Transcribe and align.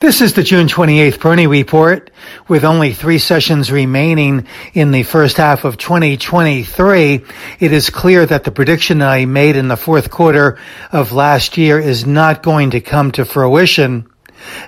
This 0.00 0.22
is 0.22 0.32
the 0.32 0.42
June 0.42 0.66
28th 0.66 1.18
Peroni 1.18 1.46
Report. 1.46 2.10
With 2.48 2.64
only 2.64 2.94
three 2.94 3.18
sessions 3.18 3.70
remaining 3.70 4.46
in 4.72 4.92
the 4.92 5.02
first 5.02 5.36
half 5.36 5.66
of 5.66 5.76
2023, 5.76 7.22
it 7.58 7.72
is 7.74 7.90
clear 7.90 8.24
that 8.24 8.44
the 8.44 8.50
prediction 8.50 9.02
I 9.02 9.26
made 9.26 9.56
in 9.56 9.68
the 9.68 9.76
fourth 9.76 10.10
quarter 10.10 10.58
of 10.90 11.12
last 11.12 11.58
year 11.58 11.78
is 11.78 12.06
not 12.06 12.42
going 12.42 12.70
to 12.70 12.80
come 12.80 13.12
to 13.12 13.26
fruition. 13.26 14.09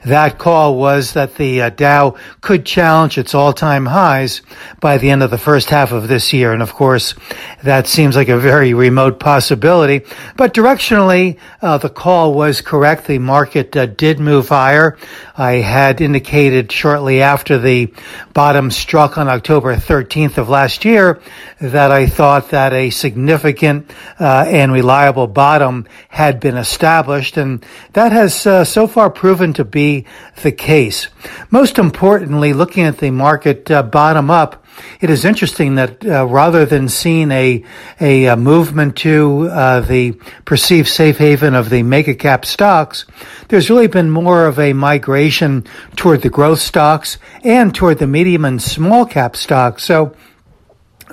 That 0.04 0.38
call 0.38 0.77
was 0.77 1.12
that 1.12 1.37
the 1.37 1.62
uh, 1.62 1.71
Dow 1.71 2.17
could 2.40 2.65
challenge 2.67 3.19
its 3.19 3.35
all-time 3.35 3.87
highs 3.87 4.42
by 4.81 4.99
the 4.99 5.10
end 5.10 5.22
of 5.22 5.31
the 5.31 5.38
first 5.38 5.71
half 5.71 5.92
of 5.92 6.08
this 6.08 6.33
year. 6.33 6.53
And 6.53 6.63
of 6.63 6.72
course, 6.72 7.14
that 7.63 7.87
seems 7.87 8.17
like 8.17 8.28
a 8.28 8.38
very 8.38 8.74
remote 8.74 9.21
possibility. 9.21 10.03
But 10.37 10.54
directionally, 10.54 11.38
uh, 11.60 11.78
the 11.78 11.88
call 11.88 12.35
was 12.35 12.60
correct. 12.60 13.06
The 13.06 13.19
market 13.19 13.77
uh, 13.77 13.87
did 13.87 14.21
move 14.21 14.49
higher. 14.49 14.99
I 15.37 15.54
had 15.54 16.00
indicated 16.00 16.70
shortly 16.70 17.23
after 17.23 17.59
the 17.59 17.92
bottom 18.32 18.70
struck 18.70 19.18
on 19.18 19.28
October 19.28 19.77
13th 19.77 20.38
of 20.38 20.48
last 20.48 20.84
year 20.84 21.20
that 21.60 21.91
I 21.91 22.06
thought 22.06 22.50
that 22.50 22.73
a 22.73 22.91
significant 22.91 23.91
uh, 24.18 24.45
and 24.48 24.73
reliable 24.73 25.27
bottom 25.27 25.86
had 26.09 26.41
been 26.41 26.56
established. 26.56 27.36
And 27.36 27.64
that 27.92 28.12
has 28.12 28.46
uh, 28.46 28.64
so 28.64 28.86
far 28.86 29.10
proven 29.10 29.52
to 29.54 29.61
to 29.62 29.70
be 29.70 30.04
the 30.42 30.52
case. 30.52 31.08
Most 31.50 31.78
importantly, 31.78 32.52
looking 32.52 32.84
at 32.84 32.98
the 32.98 33.10
market 33.10 33.70
uh, 33.70 33.82
bottom 33.82 34.30
up, 34.30 34.64
it 35.00 35.10
is 35.10 35.24
interesting 35.24 35.76
that 35.76 36.04
uh, 36.04 36.26
rather 36.26 36.64
than 36.64 36.88
seeing 36.88 37.30
a 37.30 37.64
a, 38.00 38.24
a 38.26 38.36
movement 38.36 38.96
to 38.96 39.48
uh, 39.50 39.80
the 39.80 40.12
perceived 40.44 40.88
safe 40.88 41.18
haven 41.18 41.54
of 41.54 41.70
the 41.70 41.82
mega 41.82 42.14
cap 42.14 42.44
stocks, 42.44 43.04
there's 43.48 43.70
really 43.70 43.86
been 43.86 44.10
more 44.10 44.46
of 44.46 44.58
a 44.58 44.72
migration 44.72 45.64
toward 45.96 46.22
the 46.22 46.30
growth 46.30 46.60
stocks 46.60 47.18
and 47.44 47.74
toward 47.74 47.98
the 47.98 48.06
medium 48.06 48.44
and 48.44 48.62
small 48.62 49.06
cap 49.06 49.36
stocks. 49.36 49.84
So 49.84 50.16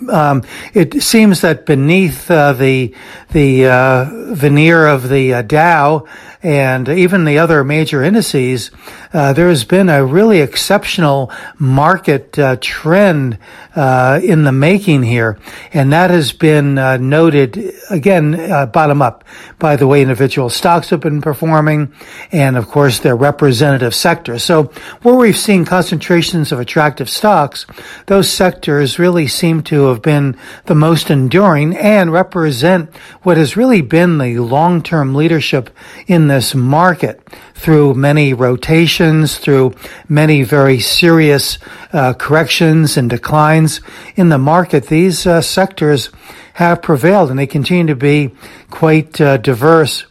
um, 0.08 0.44
it 0.74 1.02
seems 1.04 1.42
that 1.42 1.66
beneath 1.66 2.30
uh, 2.32 2.54
the 2.54 2.96
the 3.32 3.68
uh, 3.68 4.06
veneer 4.34 4.88
of 4.88 5.10
the 5.10 5.34
uh, 5.34 5.42
Dow 5.42 6.08
and 6.42 6.88
even 6.88 7.26
the 7.26 7.38
other 7.38 7.64
major 7.64 8.02
indices, 8.02 8.72
uh, 9.12 9.34
there 9.34 9.50
has 9.50 9.66
been 9.66 9.90
a 9.90 10.06
really 10.06 10.40
exceptional 10.40 11.32
market 11.58 12.40
uh, 12.40 12.56
trend 12.62 13.38
uh, 13.76 14.22
in 14.24 14.44
the 14.44 14.52
making 14.52 15.04
here, 15.04 15.38
and 15.74 15.92
that 15.92 16.10
has 16.10 16.32
been 16.32 16.76
noted 16.76 17.74
again 17.90 18.32
bottom 18.72 19.02
up 19.02 19.24
by 19.58 19.76
the 19.76 19.88
way 19.88 20.02
individual 20.02 20.50
stocks 20.50 20.90
have 20.90 21.02
been 21.02 21.22
performing, 21.22 21.94
and 22.32 22.56
of 22.56 22.68
course 22.68 23.00
their 23.00 23.16
representative 23.16 23.94
sectors. 23.94 24.44
So 24.44 24.72
where 25.02 25.16
we've 25.16 25.38
seen 25.38 25.66
concentrations 25.66 26.52
of 26.52 26.60
attractive 26.60 27.10
stocks, 27.10 27.66
those 28.06 28.30
sectors 28.30 28.98
really 28.98 29.28
seem 29.28 29.62
to 29.64 29.88
have 29.88 30.02
been 30.02 30.38
the 30.66 30.76
most 30.76 31.12
enduring 31.12 31.76
and 31.76 32.14
represent 32.14 32.96
what 33.24 33.38
has 33.38 33.58
really 33.58 33.82
been 33.82 34.18
the 34.18 34.40
long-term 34.40 35.14
leadership 35.14 35.70
in 36.08 36.29
this 36.30 36.56
market 36.56 37.22
through 37.54 37.94
many 37.94 38.34
rotations, 38.34 39.38
through 39.38 39.76
many 40.08 40.44
very 40.44 40.80
serious 40.80 41.60
uh, 41.92 42.14
corrections 42.14 42.96
and 42.96 43.10
declines 43.10 43.82
in 44.16 44.30
the 44.30 44.38
market. 44.38 44.88
These 44.88 45.28
uh, 45.28 45.42
sectors 45.42 46.10
have 46.54 46.82
prevailed 46.82 47.30
and 47.30 47.38
they 47.38 47.48
continue 47.48 47.88
to 47.88 47.96
be 47.96 48.32
quite 48.70 49.20
uh, 49.20 49.38
diverse 49.38 50.06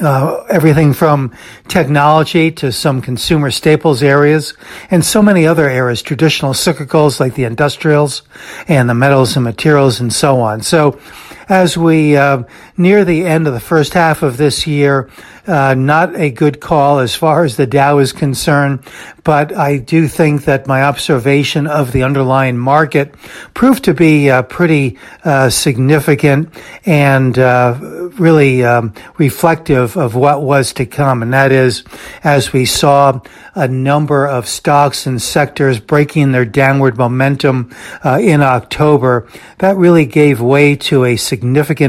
uh, 0.00 0.44
everything 0.48 0.92
from 0.92 1.34
technology 1.66 2.50
to 2.52 2.70
some 2.70 3.02
consumer 3.02 3.50
staples 3.50 4.02
areas 4.02 4.54
and 4.90 5.04
so 5.04 5.22
many 5.22 5.46
other 5.46 5.68
areas, 5.68 6.02
traditional 6.02 6.52
cyclicals 6.52 7.18
like 7.18 7.34
the 7.34 7.44
industrials 7.44 8.22
and 8.68 8.88
the 8.88 8.94
metals 8.94 9.36
and 9.36 9.44
materials 9.44 10.00
and 10.00 10.12
so 10.12 10.40
on. 10.40 10.62
So 10.62 11.00
as 11.48 11.78
we 11.78 12.16
uh, 12.16 12.42
near 12.76 13.04
the 13.04 13.24
end 13.24 13.46
of 13.46 13.54
the 13.54 13.60
first 13.60 13.94
half 13.94 14.22
of 14.22 14.36
this 14.36 14.66
year, 14.66 15.08
uh, 15.46 15.74
not 15.74 16.14
a 16.14 16.30
good 16.30 16.60
call 16.60 16.98
as 16.98 17.14
far 17.14 17.42
as 17.42 17.56
the 17.56 17.66
Dow 17.66 17.98
is 17.98 18.12
concerned, 18.12 18.80
but 19.24 19.56
I 19.56 19.78
do 19.78 20.06
think 20.06 20.44
that 20.44 20.66
my 20.66 20.82
observation 20.82 21.66
of 21.66 21.92
the 21.92 22.02
underlying 22.02 22.58
market 22.58 23.14
proved 23.54 23.84
to 23.84 23.94
be 23.94 24.30
uh, 24.30 24.42
pretty 24.42 24.98
uh, 25.24 25.48
significant 25.48 26.54
and 26.84 27.38
uh, 27.38 27.78
really 28.18 28.62
um, 28.62 28.92
reflective 29.16 29.96
of 29.96 30.14
what 30.14 30.42
was 30.42 30.74
to 30.74 30.84
come. 30.84 31.22
And 31.22 31.32
that 31.32 31.50
is, 31.50 31.82
as 32.22 32.52
we 32.52 32.66
saw 32.66 33.20
a 33.54 33.68
number 33.68 34.26
of 34.26 34.46
stocks 34.46 35.06
and 35.06 35.20
sectors 35.20 35.80
breaking 35.80 36.32
their 36.32 36.44
downward 36.44 36.98
momentum 36.98 37.74
uh, 38.04 38.18
in 38.20 38.42
October, 38.42 39.26
that 39.58 39.76
really 39.76 40.04
gave 40.04 40.42
way 40.42 40.76
to 40.76 41.04
a 41.04 41.16
significant 41.16 41.37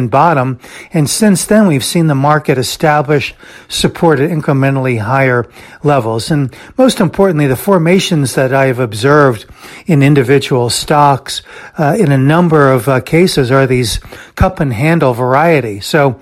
bottom. 0.10 0.60
And 0.94 1.10
since 1.10 1.46
then, 1.46 1.68
we've 1.68 1.84
seen 1.84 2.08
the 2.08 2.16
market 2.16 2.58
establish 2.58 3.34
support 3.68 4.20
at 4.20 4.30
incrementally 4.30 5.00
higher 5.00 5.50
levels. 5.84 6.32
And 6.32 6.56
most 6.78 7.00
importantly, 7.00 7.48
the 7.48 7.56
formations 7.56 8.36
that 8.36 8.54
I 8.54 8.66
have 8.68 8.80
observed 8.80 9.46
in 9.86 10.04
individual 10.04 10.70
stocks 10.70 11.42
uh, 11.78 11.96
in 12.00 12.12
a 12.12 12.18
number 12.18 12.72
of 12.72 12.88
uh, 12.88 13.02
cases 13.02 13.52
are 13.52 13.68
these 13.68 14.00
cup 14.36 14.60
and 14.60 14.74
handle 14.74 15.14
variety. 15.14 15.80
So 15.80 16.22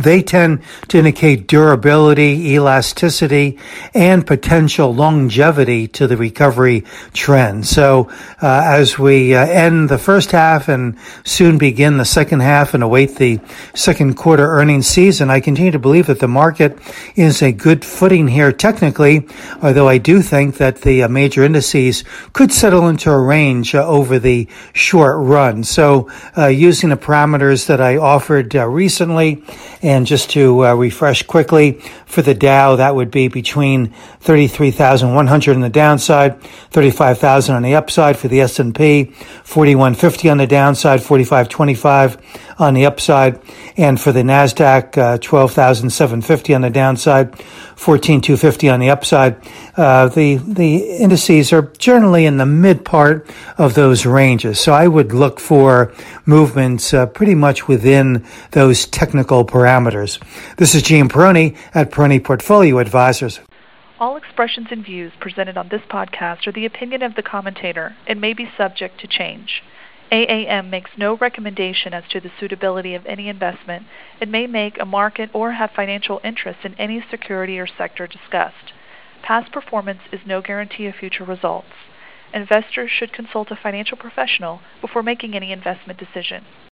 they 0.00 0.22
tend 0.22 0.62
to 0.88 0.98
indicate 0.98 1.46
durability, 1.46 2.54
elasticity, 2.54 3.58
and 3.94 4.26
potential 4.26 4.94
longevity 4.94 5.88
to 5.88 6.06
the 6.06 6.16
recovery 6.16 6.84
trend. 7.12 7.66
So, 7.66 8.10
uh, 8.40 8.62
as 8.64 8.98
we 8.98 9.34
uh, 9.34 9.44
end 9.44 9.88
the 9.88 9.98
first 9.98 10.32
half 10.32 10.68
and 10.68 10.96
soon 11.24 11.58
begin 11.58 11.98
the 11.98 12.04
second 12.04 12.40
half 12.40 12.74
and 12.74 12.82
await 12.82 13.16
the 13.16 13.40
second 13.74 14.14
quarter 14.14 14.48
earnings 14.48 14.86
season, 14.86 15.30
I 15.30 15.40
continue 15.40 15.72
to 15.72 15.78
believe 15.78 16.06
that 16.06 16.20
the 16.20 16.28
market 16.28 16.78
is 17.14 17.42
a 17.42 17.52
good 17.52 17.84
footing 17.84 18.28
here 18.28 18.52
technically, 18.52 19.26
although 19.62 19.88
I 19.88 19.98
do 19.98 20.22
think 20.22 20.56
that 20.56 20.82
the 20.82 21.02
uh, 21.02 21.08
major 21.08 21.42
indices 21.42 22.04
could 22.32 22.52
settle 22.52 22.88
into 22.88 23.10
a 23.10 23.18
range 23.18 23.74
uh, 23.74 23.86
over 23.86 24.18
the 24.18 24.48
short 24.72 25.16
run. 25.18 25.64
So, 25.64 26.10
uh, 26.36 26.46
using 26.46 26.90
the 26.90 26.96
parameters 26.96 27.66
that 27.66 27.80
I 27.80 27.96
offered 27.96 28.54
uh, 28.56 28.66
recently, 28.66 29.42
and 29.82 30.06
just 30.06 30.30
to 30.30 30.64
uh, 30.64 30.74
refresh 30.74 31.24
quickly, 31.24 31.72
for 32.06 32.22
the 32.22 32.34
Dow, 32.34 32.76
that 32.76 32.94
would 32.94 33.10
be 33.10 33.26
between 33.26 33.88
33,100 34.20 35.54
on 35.54 35.60
the 35.60 35.68
downside, 35.68 36.40
35,000 36.42 37.56
on 37.56 37.62
the 37.62 37.74
upside. 37.74 38.16
For 38.16 38.28
the 38.28 38.42
S&P, 38.42 39.04
4150 39.04 40.28
on 40.28 40.36
the 40.38 40.46
downside, 40.46 41.02
4525 41.02 42.18
on 42.60 42.74
the 42.74 42.86
upside. 42.86 43.40
And 43.76 44.00
for 44.00 44.12
the 44.12 44.20
NASDAQ, 44.20 44.98
uh, 44.98 45.18
12,750 45.18 46.54
on 46.54 46.60
the 46.60 46.70
downside, 46.70 47.36
14,250 47.76 48.68
on 48.68 48.78
the 48.78 48.90
upside. 48.90 49.36
Uh, 49.76 50.08
the, 50.08 50.36
the 50.36 50.76
indices 50.98 51.52
are 51.52 51.62
generally 51.78 52.26
in 52.26 52.36
the 52.36 52.46
mid 52.46 52.84
part 52.84 53.28
of 53.58 53.74
those 53.74 54.06
ranges. 54.06 54.60
So 54.60 54.72
I 54.72 54.86
would 54.86 55.12
look 55.12 55.40
for 55.40 55.92
movements 56.26 56.94
uh, 56.94 57.06
pretty 57.06 57.34
much 57.34 57.66
within 57.66 58.24
those 58.50 58.86
technical 58.86 59.44
parameters. 59.44 59.71
This 59.72 60.74
is 60.74 60.82
Gene 60.82 61.08
Peroni 61.08 61.56
at 61.74 61.90
Peroni 61.90 62.22
Portfolio 62.22 62.78
Advisors. 62.78 63.40
All 63.98 64.18
expressions 64.18 64.66
and 64.70 64.84
views 64.84 65.12
presented 65.18 65.56
on 65.56 65.68
this 65.70 65.80
podcast 65.90 66.46
are 66.46 66.52
the 66.52 66.66
opinion 66.66 67.02
of 67.02 67.14
the 67.14 67.22
commentator 67.22 67.96
and 68.06 68.20
may 68.20 68.34
be 68.34 68.50
subject 68.54 69.00
to 69.00 69.06
change. 69.06 69.62
AAM 70.10 70.68
makes 70.68 70.90
no 70.98 71.16
recommendation 71.16 71.94
as 71.94 72.04
to 72.10 72.20
the 72.20 72.30
suitability 72.38 72.94
of 72.94 73.06
any 73.06 73.30
investment 73.30 73.86
and 74.20 74.30
may 74.30 74.46
make 74.46 74.78
a 74.78 74.84
market 74.84 75.30
or 75.32 75.52
have 75.52 75.70
financial 75.70 76.20
interest 76.22 76.58
in 76.64 76.74
any 76.74 77.02
security 77.10 77.58
or 77.58 77.66
sector 77.66 78.06
discussed. 78.06 78.74
Past 79.22 79.50
performance 79.52 80.00
is 80.12 80.20
no 80.26 80.42
guarantee 80.42 80.84
of 80.84 80.96
future 80.96 81.24
results. 81.24 81.72
Investors 82.34 82.90
should 82.90 83.14
consult 83.14 83.50
a 83.50 83.56
financial 83.56 83.96
professional 83.96 84.60
before 84.82 85.02
making 85.02 85.34
any 85.34 85.50
investment 85.50 85.98
decision. 85.98 86.44